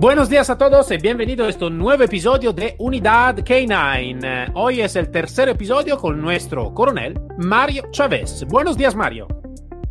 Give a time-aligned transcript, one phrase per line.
[0.00, 4.52] Buenos días a todos y bienvenidos a este nuevo episodio de Unidad K9.
[4.54, 8.46] Hoy es el tercer episodio con nuestro coronel Mario Chávez.
[8.48, 9.28] Buenos días, Mario.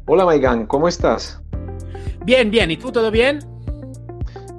[0.07, 1.39] Hola, Maigan, ¿cómo estás?
[2.25, 2.71] Bien, bien.
[2.71, 3.37] ¿Y tú todo bien?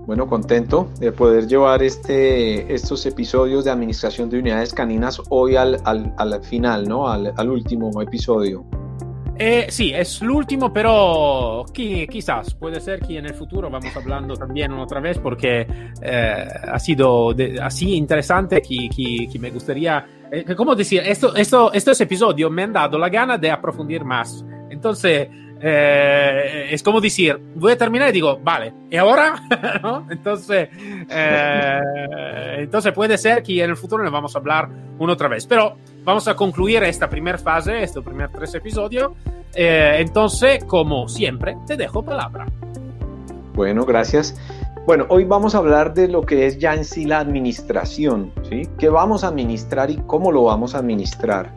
[0.06, 5.82] Bueno, contento de poder llevar este, estos episodios de administración de unidades caninas hoy al,
[5.84, 7.08] al, final, ¿no?
[7.08, 8.64] Al, al último episodio.
[9.42, 14.34] Eh, sí, es el último, pero quizás puede ser que en el futuro vamos hablando
[14.34, 15.66] también otra vez porque
[16.02, 18.90] eh, ha sido así interesante que,
[19.32, 21.02] que, me gustaría, eh, ¿cómo decir?
[21.06, 24.44] Esto, esto, estos episodios me han dado la gana de aprofundir más.
[24.68, 25.28] Entonces,
[25.62, 29.36] eh, es como decir, voy a terminar y digo, vale, ¿y ahora?
[30.10, 30.68] Entonces,
[32.58, 34.68] entonces puede ser que en el futuro le vamos a hablar
[34.98, 35.46] una otra vez.
[35.46, 39.12] Pero vamos a concluir esta primera fase, estos primeros tres episodios.
[39.54, 42.46] Eh, entonces, como siempre, te dejo palabra.
[43.54, 44.36] Bueno, gracias.
[44.86, 48.62] Bueno, hoy vamos a hablar de lo que es ya en sí la administración, ¿sí?
[48.78, 51.54] ¿Qué vamos a administrar y cómo lo vamos a administrar?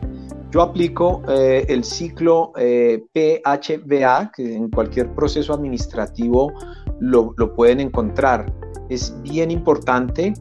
[0.54, 6.52] Yo aplico eh, el ciclo eh, PHBA, que en cualquier proceso administrativo
[7.00, 8.52] lo, pueden encontrar.
[8.88, 10.32] Es bien importante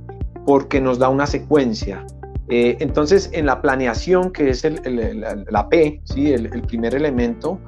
[0.45, 2.05] porque nos da una secuencia.
[2.49, 4.66] Eh, entonces, en la planeación, que es
[5.49, 6.33] la P, ¿sí?
[6.33, 7.59] el, primer elemento,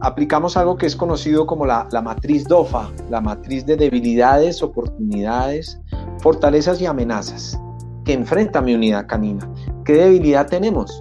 [0.00, 5.80] aplicamos algo que es conocido como la, la, matriz DOFA, la matriz de debilidades, oportunidades,
[6.20, 7.60] fortalezas y amenazas
[8.04, 9.46] que enfrenta mi unidad canina.
[9.84, 10.98] ¿Qué debilidad tenemos?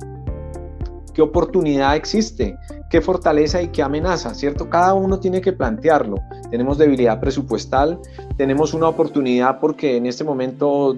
[1.18, 2.60] qué oportunidad existe,
[2.92, 4.70] qué fortaleza y qué amenaza, ¿cierto?
[4.70, 6.18] Cada uno tiene que plantearlo.
[6.52, 8.00] Tenemos debilidad presupuestal,
[8.38, 10.96] tenemos una oportunidad porque en este momento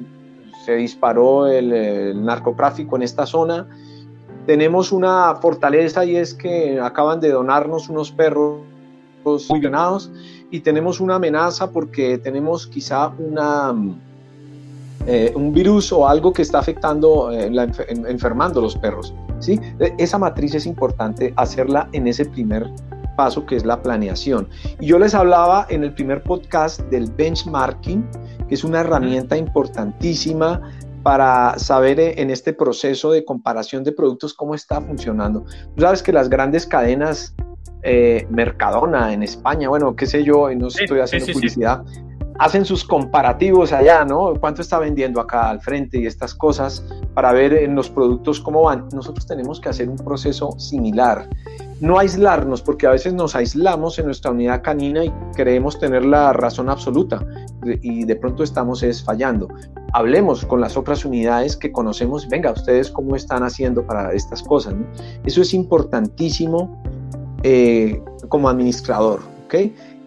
[0.66, 3.68] se disparó el, narcotráfico en esta zona.
[4.46, 8.62] Tenemos una fortaleza y es que acaban de donarnos unos perros
[9.50, 10.12] muy ganados
[10.50, 13.76] y tenemos una amenaza porque tenemos quizá una,
[15.06, 17.52] eh, un virus o algo que está afectando, eh,
[18.08, 19.14] enfermando los perros.
[19.40, 19.60] ¿sí?
[19.80, 22.72] E, esa matriz es importante hacerla en ese primer
[23.20, 24.48] paso que es la planeación.
[24.80, 28.10] Y yo les hablaba en el primer podcast del benchmarking,
[28.48, 30.62] que es una herramienta importantísima
[31.04, 35.44] para saber eh, en este proceso de comparación de productos cómo está funcionando.
[35.76, 37.36] Tú sabes que las grandes cadenas
[37.84, 41.84] eh, Mercadona en España, bueno, qué sé yo, no estoy haciendo publicidad,
[42.40, 44.34] hacen sus comparativos allá, ¿no?
[44.40, 46.84] ¿Cuánto está vendiendo acá al frente y estas cosas
[47.14, 48.88] para ver en los productos cómo van?
[48.94, 51.30] Nosotros tenemos que hacer un proceso similar.
[51.82, 56.34] No aislarnos, porque a veces nos aislamos en nuestra unidad canina y creemos tener la
[56.34, 57.24] razón absoluta
[57.64, 59.50] y de pronto estamos es fallando.
[59.94, 64.76] Hablemos con las otras unidades que conocemos, venga, ustedes cómo están haciendo para estas cosas.
[65.26, 66.82] Eso es importantísimo
[67.44, 69.56] eh, como administrador, ¿ok?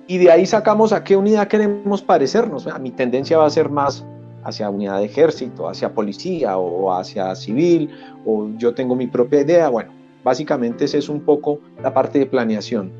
[0.06, 2.68] Y de ahí sacamos a qué unidad queremos parecernos.
[2.80, 4.04] Mi tendencia va a ser más
[4.44, 7.90] hacia unidad de ejército, hacia policía o hacia civil,
[8.26, 9.68] o yo tengo mi propia idea.
[9.68, 9.92] Bueno,
[10.24, 12.92] básicamente ese es un poco la parte de planeación.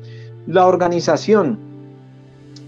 [0.47, 1.59] La organización.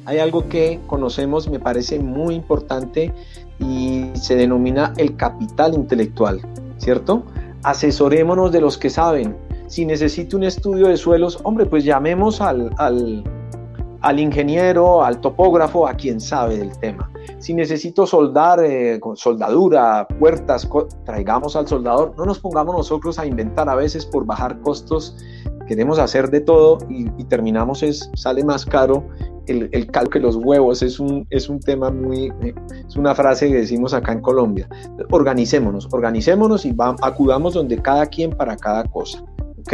[0.06, 3.12] Hay algo que conocemos, me parece muy importante
[3.60, 6.42] y se denomina el capital intelectual,
[6.78, 7.24] ¿cierto?
[7.64, 9.36] Asesorémonos de los que saben.
[9.66, 13.24] Si necesito un estudio de suelos, hombre, pues llamemos al, al
[14.06, 17.12] al ingeniero, al topógrafo, a quien sabe del tema.
[17.40, 20.70] Si necesito soldar eh, con soldadura, puertas,
[21.06, 22.14] traigamos al soldador.
[22.16, 25.18] No nos pongamos nosotros a inventar a veces por bajar costos.
[25.68, 29.08] Queremos hacer de todo y, terminamos, es, sale más caro
[29.48, 30.84] el, el que los huevos.
[30.84, 32.54] Es un, es un tema muy, eh,
[32.88, 34.70] es una frase que decimos acá en Colombia.
[35.10, 39.24] Organicémonos, organicémonos y acudamos donde cada quien para cada cosa.
[39.62, 39.74] ¿Ok?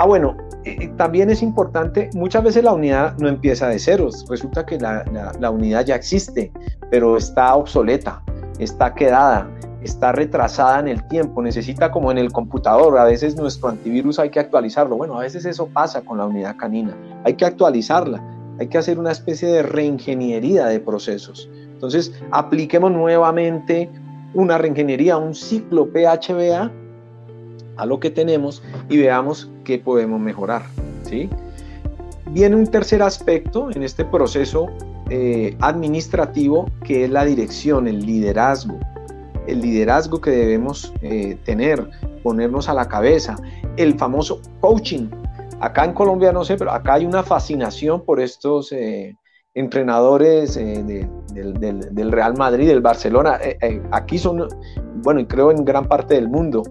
[0.00, 4.64] Ah, bueno, eh, también es importante, muchas veces la unidad no empieza de ceros, resulta
[4.64, 5.04] que la,
[5.38, 6.50] la, unidad ya existe,
[6.90, 8.22] pero está obsoleta,
[8.58, 9.46] está quedada,
[9.82, 14.30] está retrasada en el tiempo, necesita como en el computador, a veces nuestro antivirus hay
[14.30, 18.24] que actualizarlo, bueno, a veces eso pasa con la unidad canina, hay que actualizarla,
[18.58, 21.50] hay que hacer una especie de reingeniería de procesos.
[21.74, 23.90] Entonces, apliquemos nuevamente
[24.32, 26.70] una reingeniería, un ciclo PHBA
[27.80, 30.62] a lo que tenemos y veamos podemos mejorar.
[31.02, 31.28] ¿sí?
[32.30, 34.68] Viene un tercer aspecto en este proceso
[35.08, 38.78] eh, administrativo que es la dirección, el liderazgo.
[39.48, 41.90] El liderazgo que debemos eh, tener,
[42.22, 43.34] ponernos a la cabeza.
[43.76, 45.08] El famoso coaching.
[45.58, 49.16] Acá en Colombia no sé, pero acá hay una fascinación por estos eh,
[49.54, 53.40] entrenadores del, Real Madrid, del Barcelona.
[53.90, 54.46] aquí son,
[55.02, 56.62] bueno, y creo en gran parte del mundo,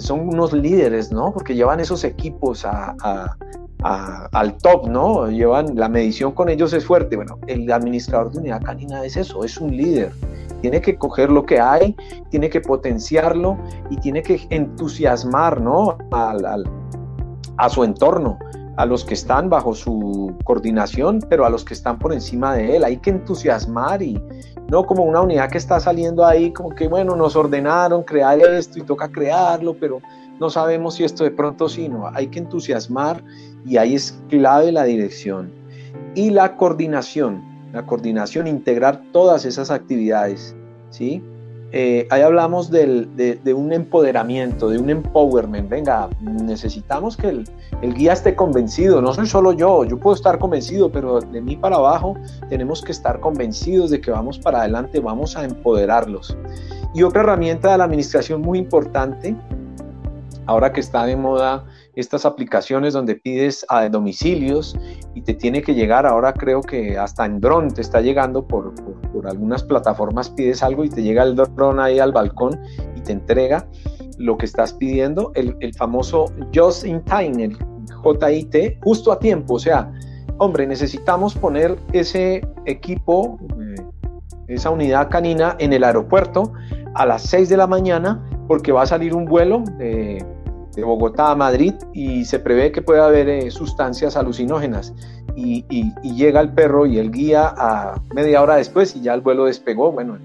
[0.00, 1.32] son unos líderes, ¿no?
[1.32, 3.36] Porque llevan esos equipos a
[3.82, 5.28] al top, ¿no?
[5.28, 7.16] Llevan la medición con ellos es fuerte.
[7.16, 10.12] Bueno, el administrador de unidad canina es eso, es un líder.
[10.60, 11.96] Tiene que coger lo que hay,
[12.30, 13.56] tiene que potenciarlo
[13.88, 15.96] y tiene que entusiasmar, ¿no?
[17.56, 18.38] a su entorno,
[18.80, 22.76] a los que están bajo su coordinación, pero a los que están por encima de
[22.76, 22.84] él.
[22.84, 24.18] Hay que entusiasmar y
[24.70, 28.78] no como una unidad que está saliendo ahí, como que, bueno, nos ordenaron crear esto
[28.78, 30.00] y toca crearlo, pero
[30.38, 32.08] no sabemos si esto de pronto sí, no.
[32.14, 33.22] Hay que entusiasmar
[33.66, 35.52] y ahí es clave la dirección.
[36.14, 37.42] Y la coordinación,
[37.74, 40.56] la coordinación, integrar todas esas actividades,
[40.88, 41.22] ¿sí?
[41.72, 45.68] Eh, ahí hablamos de, un empoderamiento, de un empowerment.
[45.68, 47.44] Venga, necesitamos que el,
[47.82, 49.00] el, guía esté convencido.
[49.00, 52.16] No soy solo yo, yo puedo estar convencido, pero de mí para abajo
[52.48, 56.36] tenemos que estar convencidos de que vamos para adelante, vamos a empoderarlos.
[56.92, 59.36] Y otra herramienta de la administración muy importante,
[60.46, 61.64] ahora que está de moda
[62.00, 64.76] estas aplicaciones donde pides a domicilios
[65.14, 68.74] y te tiene que llegar, ahora creo que hasta en dron te está llegando por,
[69.12, 72.58] por, algunas plataformas, pides algo y te llega el dron ahí al balcón
[72.96, 73.68] y te entrega
[74.18, 77.56] lo que estás pidiendo, el, el famoso Just in Time, el
[78.02, 79.92] JIT, justo a tiempo, o sea,
[80.38, 83.82] hombre, necesitamos poner ese equipo, eh,
[84.48, 86.52] esa unidad canina en el aeropuerto
[86.94, 90.24] a las 6 de la mañana porque va a salir un vuelo de
[90.84, 94.94] Bogotá a Madrid y se prevé que pueda haber eh, sustancias alucinógenas.
[95.36, 95.64] Y,
[96.02, 99.90] llega el perro y el guía a media hora después y ya el vuelo despegó.
[99.92, 100.18] Bueno,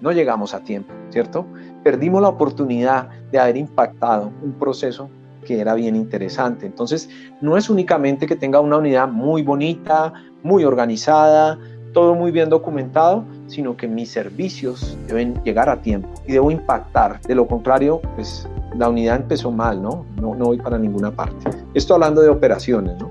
[0.00, 1.46] no llegamos a tiempo, ¿cierto?
[1.84, 5.10] Perdimos la oportunidad de haber impactado un proceso
[5.46, 6.66] que era bien interesante.
[6.66, 7.08] Entonces,
[7.40, 10.12] no es únicamente que tenga una unidad muy bonita,
[10.42, 11.58] muy organizada,
[11.92, 17.20] todo muy bien documentado, sino que mis servicios deben llegar a tiempo y debo impactar.
[17.22, 18.48] De lo contrario, pues
[18.78, 20.06] la unidad empezó mal, ¿no?
[20.20, 20.34] ¿no?
[20.34, 21.50] No voy para ninguna parte.
[21.74, 23.10] Esto hablando de operaciones, ¿no?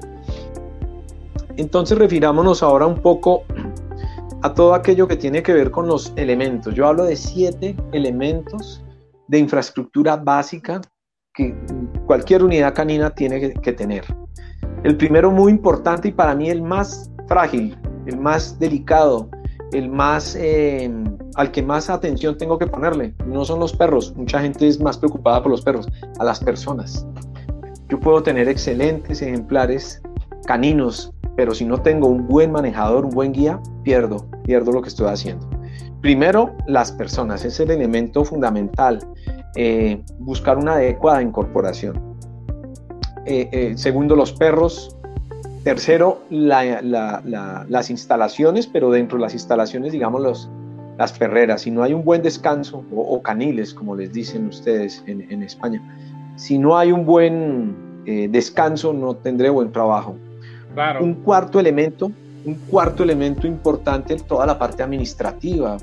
[1.57, 3.43] Entonces refirámonos ahora un poco
[4.43, 6.73] a todo aquello que tiene que ver con los elementos.
[6.73, 8.83] Yo hablo de siete elementos
[9.27, 10.79] de infraestructura básica
[11.33, 11.55] que
[12.05, 14.05] cualquier unidad canina tiene que, tener.
[14.83, 19.29] El primero muy importante y para mí el más frágil, el más delicado,
[19.73, 20.91] el más eh,
[21.35, 23.13] al que más atención tengo que ponerle.
[23.25, 25.87] No son los perros, mucha gente es más preocupada por los perros,
[26.19, 27.05] a las personas.
[27.89, 30.01] Yo puedo tener excelentes ejemplares
[30.45, 34.89] caninos, pero si no tengo un buen manejador, un buen guía, pierdo, pierdo lo que
[34.89, 35.47] estoy haciendo.
[36.01, 38.99] Primero, las personas, es el elemento fundamental.
[39.55, 42.15] Eh, buscar una adecuada incorporación.
[43.25, 44.96] Eh, segundo, los perros.
[45.67, 50.49] Tercero, las instalaciones, pero dentro de las instalaciones, digamos, los,
[50.97, 55.43] las ferreras, si no hay un buen descanso, o, caniles, como les dicen ustedes en,
[55.43, 55.81] España,
[56.37, 60.15] si no hay un buen eh, descanso, no tendré buen trabajo.
[61.01, 62.13] Un cuarto elemento,
[62.45, 65.75] un cuarto elemento importante, toda la parte administrativa.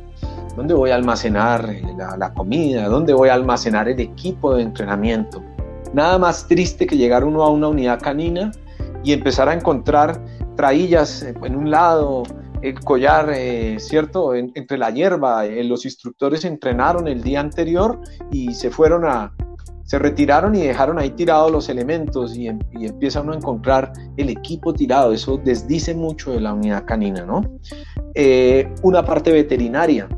[0.57, 1.69] ¿Dónde voy a almacenar
[1.99, 2.89] la, la comida?
[2.89, 5.43] ¿Dónde voy a almacenar el equipo de entrenamiento?
[5.93, 8.51] Nada más triste que llegar uno a una unidad canina
[9.05, 10.21] y empezar a encontrar
[10.57, 12.25] traillas en un lado,
[12.63, 14.35] el collar, eh, ¿cierto?
[14.35, 18.01] entre la hierba, eh, los instructores entrenaron el día anterior
[18.33, 19.35] y se fueron a,
[19.85, 23.93] se retiraron y dejaron ahí tirados los elementos y, em, y, empieza uno a encontrar
[24.17, 25.13] el equipo tirado.
[25.13, 27.43] Eso desdice mucho de la unidad canina, ¿no?
[28.15, 30.09] Eh, una parte veterinaria.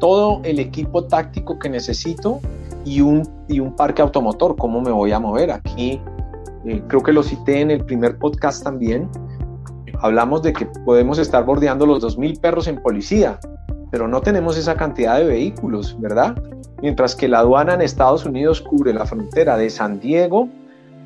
[0.00, 2.40] Todo el equipo táctico que necesito
[2.84, 5.52] y un, y un parque automotor, cómo me voy a mover.
[5.52, 6.00] Aquí
[6.88, 9.08] creo que lo cité en el primer podcast también
[10.02, 13.38] hablamos de que podemos estar bordeando los 2.000 perros en policía,
[13.90, 16.36] pero no tenemos esa cantidad de vehículos, ¿verdad?
[16.82, 20.48] Mientras que la aduana en Estados Unidos cubre la frontera de San Diego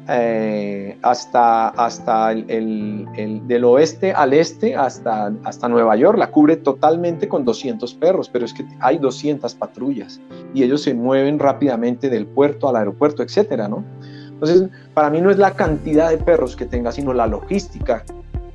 [0.08, 3.06] eh, hasta, hasta el,
[3.46, 8.46] del oeste al este, hasta, hasta Nueva York, la cubre totalmente con 200 perros, pero
[8.46, 10.20] es que hay 200 patrullas
[10.54, 13.84] y ellos se mueven rápidamente del puerto al aeropuerto, etcétera, ¿no?
[14.36, 18.04] Entonces, para mí no es la cantidad de perros que tenga, sino la logística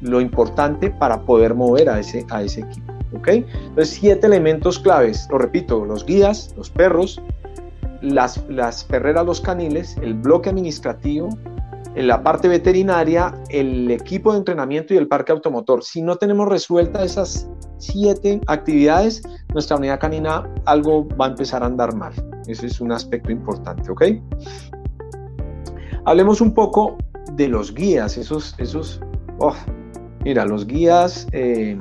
[0.01, 2.93] lo importante para poder mover a ese, a ese equipo.
[3.13, 3.27] ¿ok?
[3.27, 7.21] Entonces, siete elementos claves, lo repito, los guías, los perros,
[8.01, 11.29] las, las perreras, los caniles, el bloque administrativo,
[11.95, 15.83] en la parte veterinaria, el equipo de entrenamiento y el parque automotor.
[15.83, 19.21] Si no tenemos resueltas esas siete actividades,
[19.53, 22.13] nuestra unidad canina algo va a empezar a andar mal.
[22.47, 24.03] Ese es un aspecto importante, ¿ok?
[26.05, 26.98] Hablemos un poco
[27.34, 29.00] de los guías, esos, esos,
[29.38, 29.53] oh,
[30.24, 31.77] mira, los guías, eh,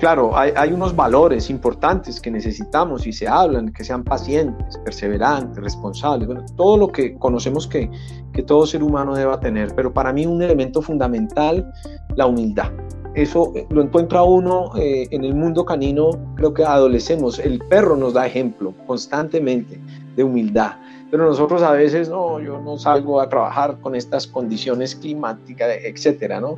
[0.00, 6.26] claro, hay, unos valores importantes que necesitamos y se hablan, que sean pacientes, perseverantes, responsables,
[6.26, 7.88] bueno, todo lo que conocemos que,
[8.32, 11.72] que todo ser humano deba tener, pero para mí un elemento fundamental,
[12.16, 12.72] la humildad.
[13.14, 17.96] Eso eh, lo encuentra uno eh, en el mundo canino, creo que adolecemos, el perro
[17.96, 19.80] nos da ejemplo constantemente
[20.16, 20.72] de humildad,
[21.10, 26.40] pero nosotros a veces, no, yo no salgo a trabajar con estas condiciones climáticas, etcétera,
[26.40, 26.54] ¿no?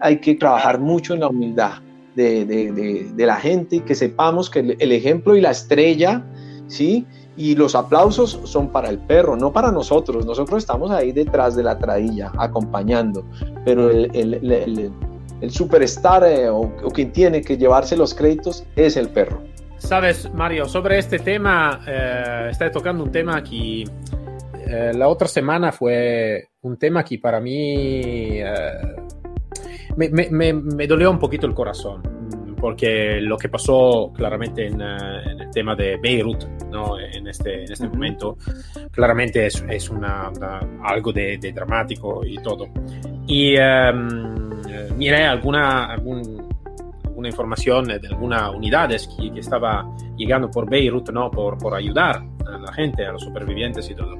[0.00, 1.74] Hay que trabajar mucho en la humildad,
[2.14, 6.24] de, la gente y que sepamos que el, ejemplo y la estrella,
[6.66, 7.06] ¿sí?
[7.36, 10.26] Y los aplausos son para el perro, no para nosotros.
[10.26, 13.24] Nosotros estamos ahí detrás de la trailla, acompañando,
[13.64, 14.10] pero el,
[15.40, 19.40] el, superstar eh, o, quien tiene que llevarse los créditos es el perro.
[19.82, 25.72] Sabes, Mario, sobre este tema, eh, está tocando un tema que eh, la otra semana
[25.72, 28.40] fue un tema que para mí
[29.96, 32.00] me, me, me, dolió un poquito el corazón,
[32.58, 34.86] porque lo que pasó claramente en, eh,
[35.40, 36.98] el tema de Beirut, ¿no?
[36.98, 38.38] en este, en este momento,
[38.92, 40.30] claramente es, es una,
[40.84, 42.68] algo de, de, dramático y todo.
[43.26, 46.31] Y um, miré alguna, algún,
[47.22, 51.30] alguna información de algunas unidades que, que, estaba llegando por Beirut ¿no?
[51.30, 54.18] por, por ayudar a la gente, a los supervivientes y todo.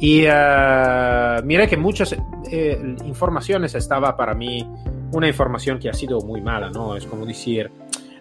[0.00, 2.16] Y uh, miré que muchas
[2.50, 4.66] eh, informaciones estaba para mí
[5.12, 6.94] una información que ha sido muy mala, ¿no?
[6.96, 7.70] Es como decir,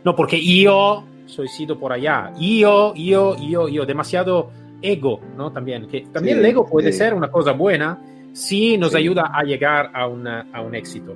[0.03, 4.49] no, porque yo soy sido por allá, yo, yo, yo, yo, demasiado
[4.81, 5.51] ego, ¿no?
[5.51, 7.99] También, que también el ego puede ser una cosa buena
[8.33, 11.15] si nos ayuda a llegar a, una, a un éxito.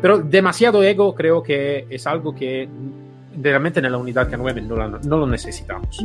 [0.00, 2.68] Pero demasiado ego creo que es algo que
[3.40, 6.04] realmente en la unidad K9 no, no lo necesitamos.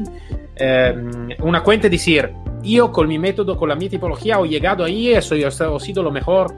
[0.56, 0.96] Eh,
[1.40, 2.32] una cuenta es decir,
[2.64, 6.04] yo con mi método, con la mi tipología he llegado ahí, eso yo he sido
[6.04, 6.54] lo mejor,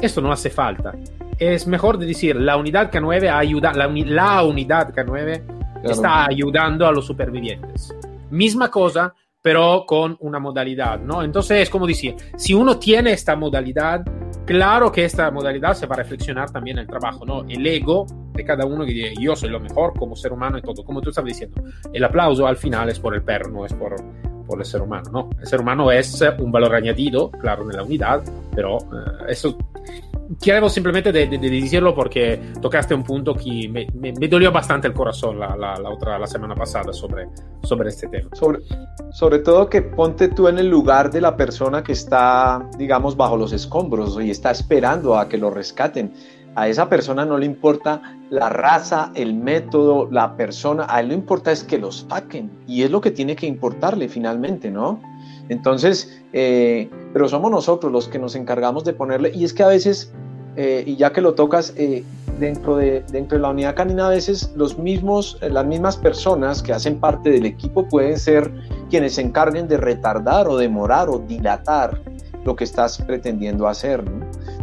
[0.00, 0.94] esto no hace falta.
[1.38, 5.42] Es mejor decir, la unidad K9 ayuda, la, la unidad K9
[5.84, 7.94] está ayudando a los supervivientes.
[8.30, 11.22] Misma cosa, pero con una modalidad, ¿no?
[11.22, 14.04] Entonces es como decir, si uno tiene esta modalidad,
[14.48, 17.44] claro que esta modalidad se va a reflexionar también en el trabajo, ¿no?
[17.46, 20.62] El ego de cada uno que dice, yo soy lo mejor como ser humano y
[20.62, 21.62] todo, como tú estabas diciendo.
[21.92, 23.94] El aplauso al final es por el perro, no es por,
[24.48, 25.30] por el ser humano, ¿no?
[25.38, 28.22] El ser humano es un valor añadido, claro, en la unidad,
[28.54, 29.56] pero uh, eso
[30.40, 34.86] quiero simplemente de, de, decirlo porque tocaste un punto que me, me, me dolió bastante
[34.86, 37.28] el corazón la, la, la, otra, la semana pasada sobre,
[37.62, 38.28] sobre este tema.
[38.34, 38.60] Sobre,
[39.12, 43.36] sobre todo que ponte tú en el lugar de la persona que está, digamos, bajo
[43.36, 46.12] los escombros y está esperando a que lo rescaten.
[46.58, 51.14] A esa persona no le importa la raza, el método, la persona, a él lo
[51.14, 55.00] importa es que los saquen y es lo que tiene que importarle finalmente, ¿no?
[55.48, 59.68] Entonces, eh, pero somos nosotros los que nos encargamos de ponerle, y es que a
[59.68, 60.12] veces,
[60.56, 62.02] eh, y ya que lo tocas, eh,
[62.40, 66.72] dentro, de, dentro de la unidad canina a veces los mismos, las mismas personas que
[66.72, 68.52] hacen parte del equipo pueden ser
[68.90, 72.02] quienes se encarguen de retardar o demorar o dilatar
[72.44, 74.02] lo que estás pretendiendo hacer.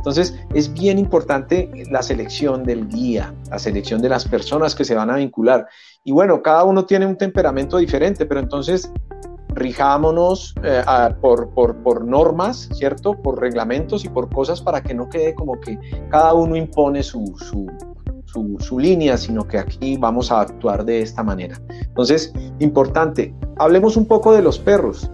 [0.05, 4.93] Entonces es bien importante la selección del guía, la selección de las personas que se
[4.93, 5.67] van a vincular.
[6.03, 8.91] Y bueno, cada uno tiene un temperamento diferente, pero entonces
[9.47, 10.83] rijámonos eh,
[11.19, 13.19] por, normas, ¿cierto?
[13.19, 15.79] Por reglamentos y por cosas para que no quede como que
[16.11, 17.25] cada uno impone su,
[18.59, 21.59] su, línea, sino que aquí vamos a actuar de esta manera.
[21.81, 25.09] Entonces, importante, hablemos un poco de los perros.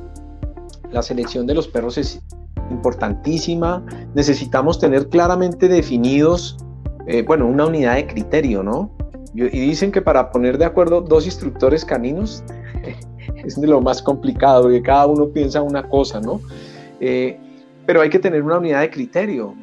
[0.92, 2.22] La selección de los perros es
[2.72, 3.86] importantísima.
[4.16, 6.58] Necesitamos tener claramente definidos,
[7.08, 8.92] eh, bueno, una unidad de criterio, ¿no?
[9.34, 12.44] Y dicen que para poner de acuerdo dos instructores caninos
[13.46, 16.42] es de lo más complicado, porque cada uno piensa una cosa, ¿no?
[17.00, 17.40] Eh,
[17.86, 19.54] pero hay que tener una unidad de criterio.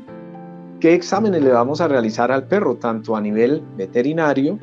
[0.81, 4.59] ¿Qué exámenes le vamos a realizar al perro, tanto a nivel veterinario,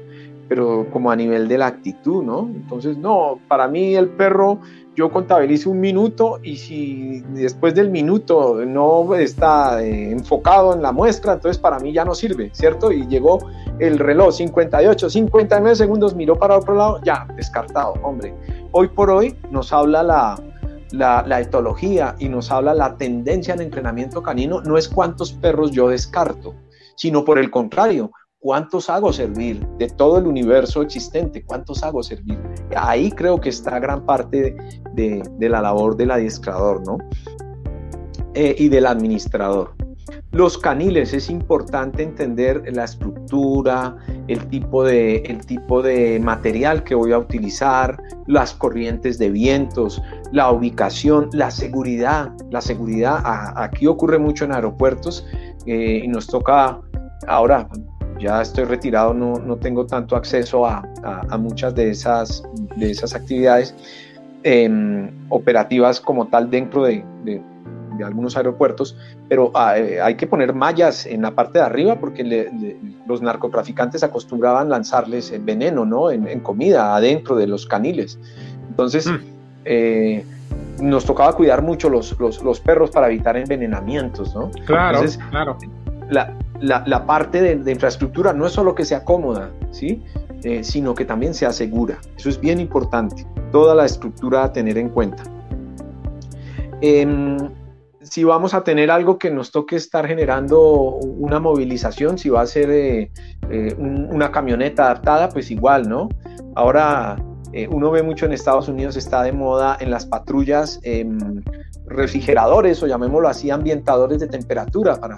[0.48, 2.50] pero como a nivel de la actitud, ¿no?
[2.54, 4.60] Entonces, no, para mí el perro,
[4.96, 10.92] yo contabilizo un minuto y si después del minuto no está eh, enfocado en la
[10.92, 12.92] muestra, entonces para mí ya no sirve, ¿cierto?
[12.92, 13.40] Y llegó
[13.80, 18.34] el reloj 58, 59 segundos, miró para otro lado, ya, descartado, hombre
[18.78, 20.38] hoy por hoy nos habla la,
[20.92, 25.88] la, etología y nos habla la tendencia al entrenamiento canino, no es cuántos perros yo
[25.88, 26.56] descarto,
[26.98, 28.12] sino por el contrario,
[28.46, 32.40] cuántos hago servir de todo el universo existente, cuántos hago servir.
[32.76, 34.56] Ahí creo que está gran parte
[34.94, 37.00] de, la labor del adiestrador, ¿no?
[38.36, 39.74] eh, y del administrador.
[40.32, 43.98] Los caniles es importante entender la estructura,
[44.28, 47.98] el tipo, de, el tipo de material que voy a utilizar,
[48.28, 50.00] las corrientes de vientos,
[50.32, 52.32] la ubicación, la seguridad.
[52.52, 53.24] La seguridad
[53.56, 55.26] aquí ocurre mucho en aeropuertos
[55.66, 56.80] eh, y nos toca
[57.28, 57.68] ahora.
[58.20, 62.44] Ya estoy retirado, no, no tengo tanto acceso a, a, muchas de esas,
[62.78, 63.76] de esas actividades
[64.44, 67.04] em, operativas como tal dentro de
[67.98, 68.96] de algunos aeropuertos,
[69.28, 72.52] pero ah, eh, hay que poner mallas en la parte de arriba porque
[73.08, 76.12] los narcotraficantes acostumbraban lanzarles veneno ¿no?
[76.12, 78.20] en, comida adentro de los caniles.
[78.70, 79.18] Entonces, mm.
[79.66, 80.26] eh,
[80.82, 84.36] nos tocaba cuidar mucho los, los, perros para evitar envenenamientos.
[84.36, 84.52] ¿no?
[84.66, 85.58] Claro, claro.
[86.10, 86.34] La,
[86.66, 90.04] la, parte de, infraestructura no es solo que sea cómoda, ¿sí?
[90.44, 91.98] Eh, sino que también sea segura.
[92.18, 93.26] Eso es bien importante.
[93.52, 95.24] Toda la estructura a tener en cuenta.
[96.82, 97.38] Eh,
[98.02, 102.46] si vamos a tener algo que nos toque estar generando una movilización, si va a
[102.46, 103.12] ser eh,
[103.50, 106.10] eh, una camioneta adaptada, pues igual, ¿no?
[106.56, 107.18] Ahora
[107.70, 111.42] uno ve mucho en Estados Unidos, está de moda en las patrullas em,
[111.88, 115.18] refrigeradores o llamémoslo así, ambientadores de temperatura, para,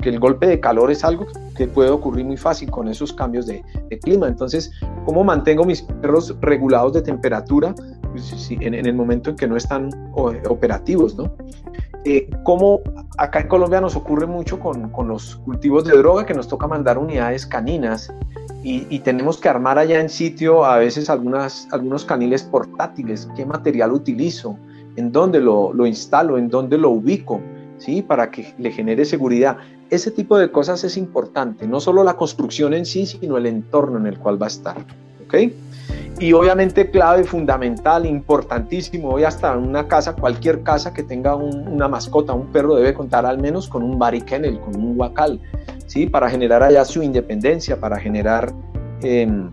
[0.00, 3.46] porque el golpe de calor es algo que puede ocurrir muy fácil con esos cambios
[3.46, 3.62] de,
[4.02, 4.28] clima.
[4.28, 4.72] Entonces,
[5.04, 7.74] ¿cómo mantengo mis perros regulados de temperatura
[8.10, 11.30] pues, en, en, el momento en que no están operativos, ¿no?
[12.06, 12.80] Eh, como
[13.18, 16.96] acá en Colombia nos ocurre mucho con, los cultivos de droga, que nos toca mandar
[16.96, 18.10] unidades caninas
[18.62, 23.92] y, tenemos que armar allá en sitio a veces algunas, algunos caniles portátiles, qué material
[23.92, 24.56] utilizo,
[24.96, 27.38] en dónde lo, lo instalo, en dónde lo ubico,
[27.76, 28.00] ¿sí?
[28.00, 29.58] para que le genere seguridad.
[29.90, 33.98] Ese tipo de cosas es importante, no solo la construcción en sí, sino el entorno
[33.98, 34.76] en el cual va a estar.
[36.20, 42.34] y obviamente clave, fundamental, importantísimo, hoy hasta una casa, cualquier casa que tenga una mascota,
[42.34, 45.40] un perro debe contar al menos con un barikennel, con un huacal,
[45.86, 46.06] ¿sí?
[46.06, 48.52] Para generar allá su independencia, para generar
[49.02, 49.50] em,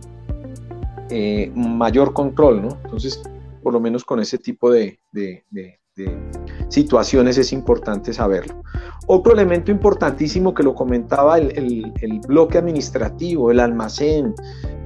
[1.10, 2.70] eh, mayor control, ¿no?
[2.84, 3.22] Entonces,
[3.64, 5.00] por lo menos con ese tipo de,
[6.70, 8.62] situaciones es importante saberlo.
[9.08, 14.34] Otro elemento importantísimo que lo comentaba el, el bloque administrativo, el almacén,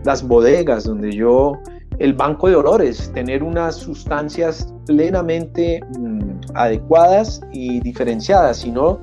[0.04, 1.54] las bodegas donde yo,
[2.00, 9.00] el banco de olores, tener unas sustancias plenamente mm, adecuadas y diferenciadas, si no,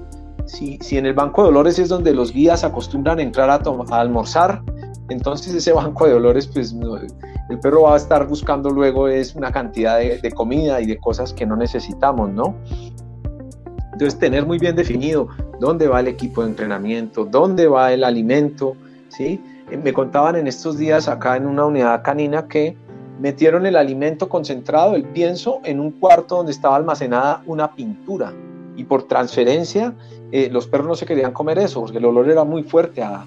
[0.46, 3.60] si, si, en el banco de olores es donde los guías acostumbran a entrar a,
[3.90, 4.62] almorzar,
[5.10, 6.74] entonces ese banco de olores, pues
[7.48, 11.32] el perro va a estar buscando luego es una cantidad de, comida y de cosas
[11.32, 12.56] que no necesitamos, ¿no?
[13.92, 18.76] Entonces tener muy bien definido dónde va el equipo de entrenamiento, dónde va el alimento,
[19.08, 19.40] ¿sí?
[19.82, 22.76] me contaban en estos días acá en una unidad canina que
[23.18, 28.32] metieron el alimento concentrado, el pienso, en un cuarto donde estaba almacenada una pintura.
[28.76, 29.92] Y por transferencia,
[30.30, 33.24] eh, los perros no se querían comer eso, porque el olor era muy fuerte a,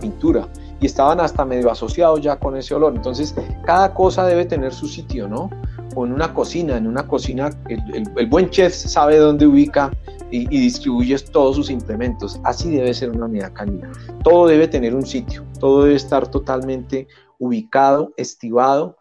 [0.00, 0.48] pintura.
[0.82, 2.94] Y estaban hasta medio asociados ya con ese olor.
[2.94, 5.48] Entonces, cada cosa debe tener su sitio, ¿no?
[5.94, 9.90] O en una cocina, en una cocina, el buen chef sabe dónde ubica
[10.32, 12.40] y, distribuyes todos sus implementos.
[12.44, 13.92] Así debe ser una unidad canina.
[14.24, 17.06] Todo debe tener un sitio, todo debe estar totalmente
[17.38, 18.96] ubicado, estivado.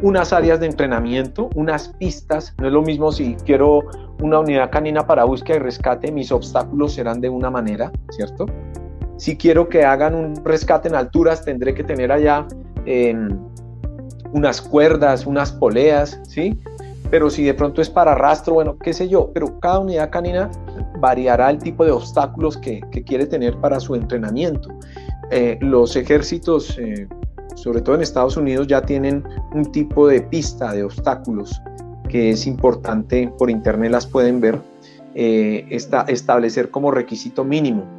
[0.00, 2.54] Unas áreas de entrenamiento, unas pistas.
[2.58, 3.80] No es lo mismo si quiero
[4.20, 8.46] una unidad canina para búsqueda y rescate, mis obstáculos serán de una manera, ¿cierto?
[9.18, 12.46] Si quiero que hagan un rescate en alturas, tendré que tener allá
[12.86, 13.28] em,
[14.32, 16.56] unas cuerdas, unas poleas, ¿sí?
[17.10, 20.50] Pero si de pronto es para rastro, bueno, qué sé yo, pero cada unidad canina
[21.00, 24.68] variará el tipo de obstáculos que, quiere tener para su entrenamiento.
[25.30, 27.08] Eh, los ejércitos, eh,
[27.56, 31.60] sobre todo en Estados Unidos, ya tienen un tipo de pista de obstáculos
[32.08, 34.60] que es importante, por internet las pueden ver,
[35.14, 37.97] eh, establecer como requisito mínimo.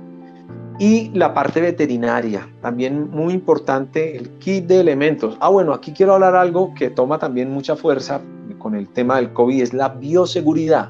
[0.80, 5.36] Y la parte veterinaria, también muy importante, el kit de elementos.
[5.42, 8.22] Ah, bueno, aquí quiero hablar algo que toma también mucha fuerza
[8.60, 10.90] con el tema del COVID, es la bioseguridad.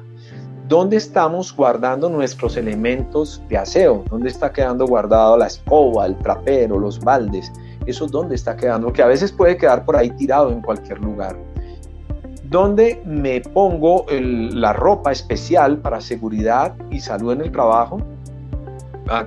[0.68, 4.04] ¿Dónde estamos guardando nuestros elementos de aseo?
[4.08, 7.52] ¿Dónde está quedando guardado la escoba, el trapero, los baldes?
[7.84, 11.36] Eso dónde está quedando, que a veces puede quedar por ahí tirado en cualquier lugar.
[12.44, 18.00] ¿Dónde me pongo la ropa especial para seguridad y salud en el trabajo?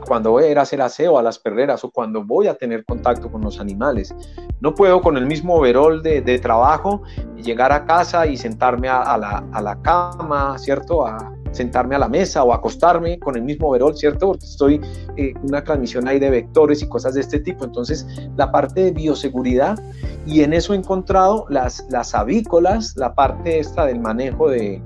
[0.06, 2.86] Cuando voy a ir a hacer aseo a las perreras o cuando voy a tener
[2.86, 4.16] contacto con los animales.
[4.62, 7.04] No puedo con el mismo overol de, trabajo
[7.36, 11.06] llegar a casa y sentarme a, la, a, la, cama, ¿cierto?
[11.06, 14.28] A sentarme a la mesa o acostarme con el mismo overol, ¿cierto?
[14.28, 14.82] Porque estoy
[15.18, 17.66] eh, una transmisión ahí de vectores y cosas de este tipo.
[17.66, 19.78] Entonces, la parte de bioseguridad
[20.26, 24.82] y en eso he encontrado las, las avícolas, la parte esta del manejo de,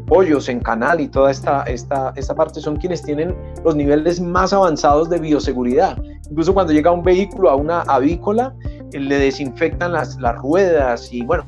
[0.00, 4.52] pollos en canal y toda esta, esta, esta parte son quienes tienen los niveles más
[4.52, 5.98] avanzados de bioseguridad.
[6.30, 8.54] Incluso cuando llega un vehículo a una avícola,
[8.92, 11.44] eh, le desinfectan las, las ruedas y bueno,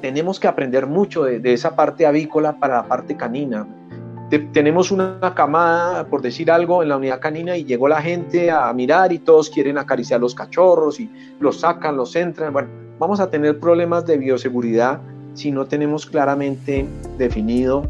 [0.00, 3.66] tenemos que aprender mucho de, de esa parte avícola para la parte canina
[4.52, 8.70] tenemos una camada, por decir algo, en la unidad canina y llegó la gente a
[8.74, 12.52] mirar y todos quieren acariciar los cachorros y los sacan, los entran.
[12.52, 15.00] Bueno, vamos a tener problemas de bioseguridad
[15.34, 16.86] si no tenemos claramente
[17.16, 17.88] definido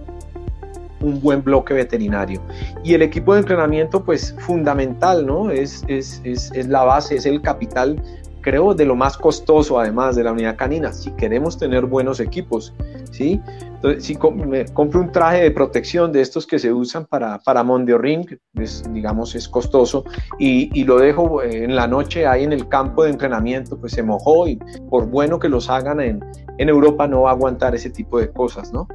[1.01, 2.41] un buen bloque veterinario.
[2.83, 5.51] Y el equipo de entrenamiento, pues fundamental, ¿no?
[5.51, 8.03] Es, es, es, es la base, es el capital
[8.41, 12.75] creo, de lo más costoso además de la unidad canina, si queremos tener buenos equipos,
[13.11, 13.41] ¿sí?
[13.75, 18.27] Entonces, si compro un traje de protección de estos que se usan para, para Ring,
[18.55, 20.05] es, digamos, es costoso,
[20.39, 23.93] y, y, lo dejo eh, en la noche ahí en el campo de entrenamiento, pues
[23.93, 26.25] se mojó y por bueno que los hagan en,
[26.59, 28.87] en Europa no va a aguantar ese tipo de cosas, ¿no?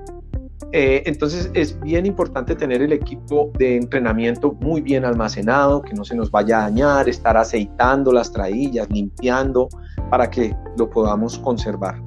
[0.76, 6.04] Eh, entonces es bien importante tener el equipo de entrenamiento muy bien almacenado, que no
[6.04, 9.70] se nos vaya a dañar, estar aceitando las traillas, limpiando
[10.10, 12.02] para que lo podamos conservar.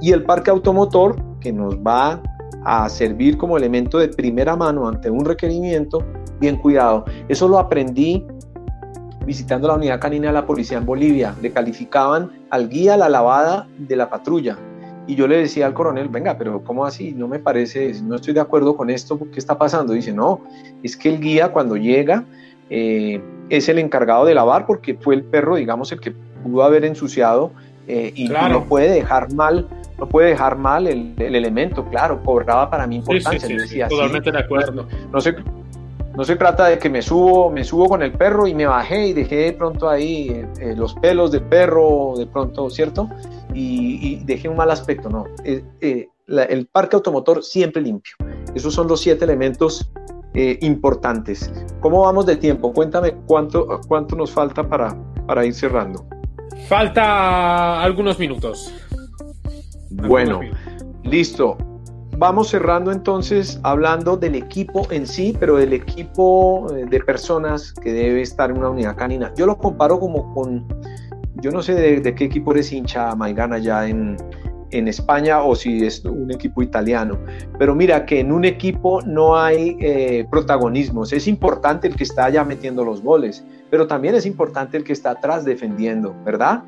[0.00, 2.20] Y el parque automotor que nos va
[2.64, 6.04] a servir como elemento de primera mano ante un requerimiento,
[6.40, 7.04] bien cuidado.
[7.28, 8.26] Eso lo aprendí
[9.24, 11.36] visitando la unidad canina de la policía en Bolivia.
[11.40, 14.58] Le calificaban al guía la lavada de la patrulla
[15.08, 17.12] y yo le decía al coronel, venga, pero ¿cómo así?
[17.12, 19.94] No me parece, no estoy de acuerdo con esto, ¿qué está pasando?
[19.94, 20.42] Dice, no,
[20.82, 22.24] es que el guía cuando llega
[22.68, 23.18] eh,
[23.48, 27.52] es el encargado de lavar porque fue el perro, digamos, el que pudo haber ensuciado
[27.86, 29.66] eh, y, no puede dejar mal,
[29.98, 33.48] no puede dejar mal el, elemento, claro, cobraba para mí importancia.
[33.48, 34.86] Sí, sí, totalmente de acuerdo.
[35.10, 35.36] No, sé,
[36.18, 39.06] no se trata de que me subo, me subo con el perro y me bajé
[39.06, 43.08] y dejé de pronto ahí eh, los pelos del perro, de pronto, ¿cierto?
[43.54, 45.26] y, dejé un mal aspecto, no.
[45.44, 48.16] Eh, eh, el parque automotor siempre limpio.
[48.52, 49.92] Esos son los siete elementos
[50.34, 51.52] eh, importantes.
[51.78, 52.72] ¿Cómo vamos de tiempo?
[52.72, 56.04] Cuéntame cuánto, cuánto nos falta para, para ir cerrando.
[56.66, 58.74] Falta algunos minutos.
[59.90, 60.40] bueno,
[61.04, 61.56] listo.
[62.18, 68.22] Vamos cerrando entonces hablando del equipo en sí, pero del equipo de personas que debe
[68.22, 69.32] estar en una unidad canina.
[69.36, 70.66] Yo lo comparo como con
[71.40, 74.16] yo no sé de, qué equipo eres hincha Maigana ya en,
[74.72, 77.20] en, España o si es un equipo italiano,
[77.56, 82.24] pero mira que en un equipo no hay eh, protagonismos, es importante el que está
[82.24, 86.64] allá metiendo los goles, pero también es importante el que está atrás defendiendo, ¿verdad?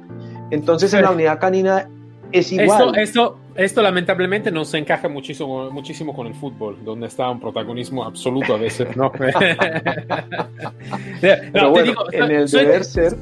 [0.53, 1.89] Entonces en la unidad canina
[2.33, 2.89] es igual.
[2.89, 7.41] Esto, esto, esto, lamentablemente no se encaja muchísimo, muchísimo con el fútbol, donde está un
[7.41, 9.13] protagonismo absoluto a veces, ¿no?
[11.21, 13.17] pero bueno, en el deber ser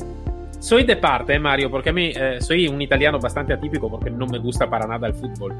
[0.60, 4.10] soy de parte, eh, Mario, porque a mí eh, soy un italiano bastante atípico porque
[4.10, 5.54] no me gusta para nada el fútbol.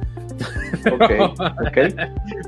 [0.84, 1.34] pero,
[1.66, 1.94] okay,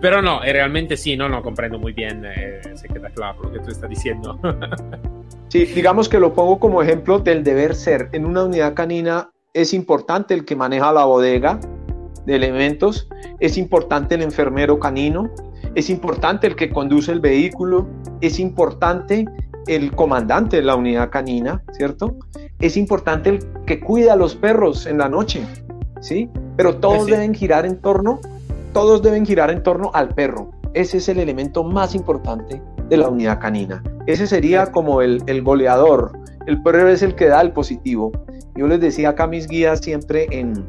[0.00, 3.52] pero no, eh, realmente sí, no, no comprendo muy bien, eh, se queda claro lo
[3.52, 4.38] que tú estás diciendo.
[5.48, 8.08] sí, digamos que lo pongo como ejemplo del deber ser.
[8.12, 11.58] En una unidad canina es importante el que maneja la bodega
[12.26, 13.08] de elementos,
[13.40, 15.30] es importante el enfermero canino,
[15.74, 17.88] es importante el que conduce el vehículo,
[18.20, 19.24] es importante
[19.66, 22.16] el comandante de la unidad canina, ¿cierto?
[22.60, 25.46] Es importante el que cuida a los perros en la noche,
[26.00, 26.28] ¿sí?
[26.56, 28.20] Pero todos deben girar en torno,
[28.72, 30.50] todos deben girar en torno al perro.
[30.74, 33.82] Ese es el elemento más importante de la unidad canina.
[34.06, 36.12] Ese sería como el, goleador.
[36.46, 38.12] El perro es el que da el positivo.
[38.56, 40.66] Yo les decía acá a mis guías siempre en,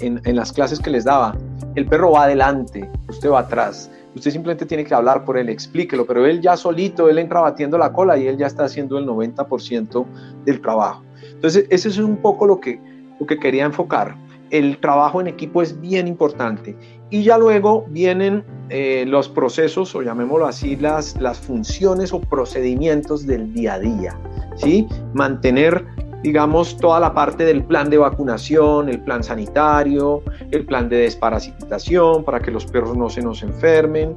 [0.00, 1.36] en, las clases que les daba,
[1.74, 3.90] el perro va adelante, usted va atrás.
[4.14, 7.76] Usted simplemente tiene que hablar por él, explíquelo, pero él ya solito, él entra batiendo
[7.78, 10.04] la cola y él ya está haciendo el 90%
[10.44, 11.02] del trabajo.
[11.32, 12.80] Entonces, eso es un poco lo que,
[13.18, 14.16] lo que quería enfocar.
[14.50, 16.76] El trabajo en equipo es bien importante.
[17.10, 23.26] Y ya luego vienen eh, los procesos, o llamémoslo así, las, las funciones o procedimientos
[23.26, 24.20] del día a día.
[24.56, 24.86] ¿sí?
[25.12, 25.84] Mantener
[26.24, 32.24] digamos, toda la parte del plan de vacunación, el plan sanitario, el plan de desparasitación
[32.24, 34.16] para que los perros no se nos enfermen,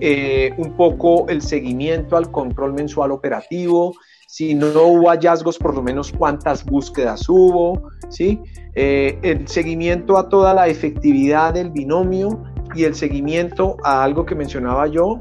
[0.00, 3.92] eh, un poco el seguimiento al control mensual operativo,
[4.26, 8.40] si no hubo hallazgos, por lo menos cuántas búsquedas hubo, ¿sí?
[8.74, 12.42] Eh, el seguimiento a toda la efectividad del binomio
[12.74, 15.20] y el seguimiento a algo que mencionaba yo,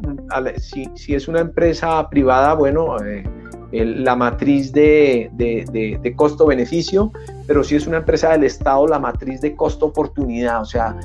[0.59, 3.25] si, si es una empresa privada, bueno, eh,
[3.71, 7.11] la matriz de, costo-beneficio,
[7.47, 10.97] pero si es una empresa del Estado, la matriz de costo-oportunidad, o sea,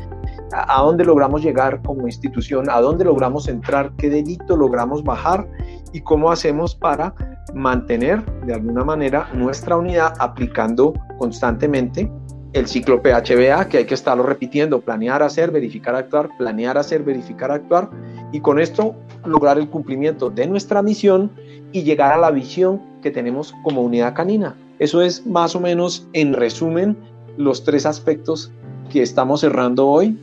[0.53, 5.49] a, dónde logramos llegar como institución, a dónde logramos entrar, qué delito logramos bajar
[5.93, 7.15] y cómo hacemos para
[7.55, 12.11] mantener de alguna manera nuestra unidad aplicando constantemente
[12.59, 17.51] el ciclo PHBA, que hay que estarlo repitiendo, planear, hacer, verificar, actuar, planear, hacer, verificar,
[17.51, 17.91] actuar,
[18.33, 21.31] y con esto lograr el cumplimiento de nuestra misión
[21.73, 24.57] y llegar a la visión que tenemos como unidad canina.
[24.79, 26.97] Eso es más o menos, en resumen,
[27.37, 28.51] los tres aspectos
[28.91, 30.19] que estamos cerrando hoy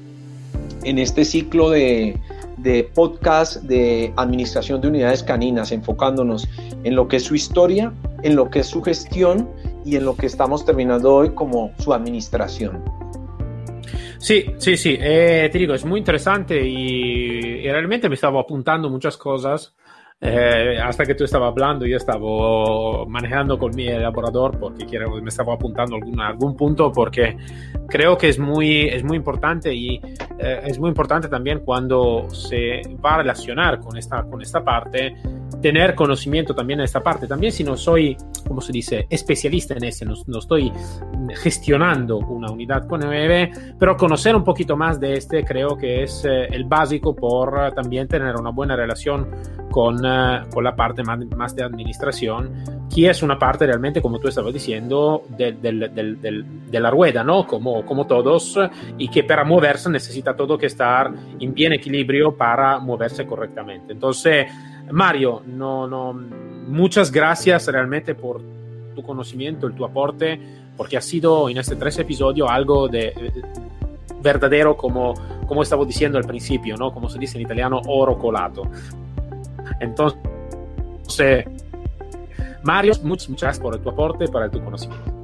[0.83, 2.19] en este ciclo de,
[2.57, 6.47] de podcast de administración de unidades caninas, enfocándonos
[6.83, 7.93] en lo que es su historia,
[8.23, 9.47] en lo que es su gestión
[9.85, 12.83] y en lo que estamos terminando hoy como su administración.
[14.17, 18.89] Sí, sí, sí, eh, te digo, es muy interesante y, y, realmente me estaba apuntando
[18.89, 19.75] muchas cosas.
[20.25, 25.27] Eh, hasta que tú estabas hablando, yo estaba manejando con mi elaborador porque quiero, me
[25.27, 27.35] estaba apuntando algún, algún punto porque
[27.89, 29.99] creo que es muy, es muy importante y
[30.39, 35.13] eh, es muy importante también cuando se va a relacionar con esta, con esta parte
[35.63, 37.25] tener conocimiento también en esta parte.
[37.25, 40.71] También si no soy, como se dice, especialista en ese, no, no estoy
[41.35, 43.49] gestionando una unidad con nueve,
[43.79, 47.73] pero conocer un poquito más de este creo que es eh, el básico por uh,
[47.73, 49.29] también tener una buena relación
[49.71, 54.19] con, uh, con la parte más, más, de administración, que es una parte realmente, como
[54.19, 57.47] tú estabas diciendo, de, de, de, de la rueda, ¿no?
[57.47, 58.59] Como, como todos,
[58.97, 63.93] y que para moverse necesita todo que estar en bien equilibrio para moverse correctamente.
[63.93, 64.47] Entonces,
[64.93, 68.39] Mario, no, no, muchas gracias realmente por
[68.93, 70.39] tu conocimiento, el tu aporte,
[70.77, 73.31] porque ha sido en este tres episodios algo de eh,
[74.21, 75.15] verdadero, como,
[75.47, 76.93] como estaba diciendo al principio, ¿no?
[76.93, 78.67] Como se dice en italiano, oro colato.
[79.79, 81.45] Entonces,
[82.61, 85.22] Mario, muchas, muchas gracias por tu aporte, por tu conocimiento.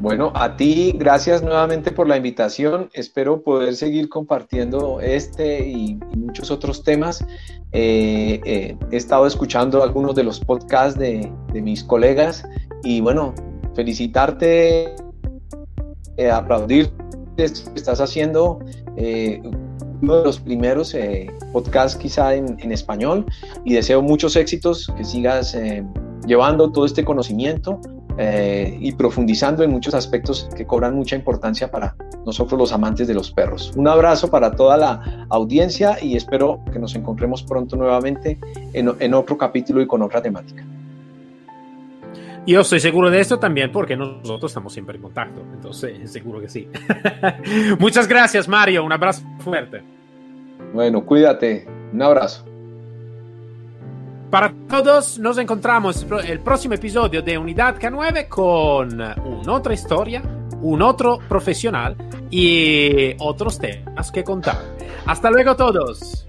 [0.00, 2.88] Bueno, a ti, gracias nuevamente por la invitación.
[2.92, 7.24] Espero poder seguir compartiendo este y, muchos otros temas.
[7.72, 12.44] Eh, eh, he estado escuchando algunos de los podcasts de, mis colegas
[12.84, 13.34] y bueno,
[13.74, 14.94] felicitarte,
[16.16, 16.92] eh, aplaudir
[17.36, 18.60] que estás haciendo.
[18.96, 19.42] Eh,
[20.00, 20.94] uno de los primeros
[21.52, 23.26] podcasts quizá en, español
[23.64, 25.58] y deseo muchos éxitos, que sigas
[26.24, 27.80] llevando todo este conocimiento
[28.20, 31.94] eh, y profundizando en muchos aspectos que cobran mucha importancia para
[32.26, 33.72] nosotros los amantes de los perros.
[33.76, 38.38] Un abrazo para toda la audiencia y espero que nos encontremos pronto nuevamente
[38.72, 40.64] en, en otro capítulo y con otra temática.
[42.44, 46.48] Yo estoy seguro de esto también porque nosotros estamos siempre en contacto, entonces seguro que
[46.48, 46.68] sí.
[47.78, 49.82] Muchas gracias Mario, un abrazo fuerte.
[50.72, 52.44] Bueno, cuídate, un abrazo.
[54.30, 60.22] Para todos, nos encontramos el próximo episodio de Unidad K9 con otra historia,
[60.60, 61.96] un otro profesional
[62.30, 64.58] y otros temas que contar.
[65.06, 66.26] Hasta luego todos.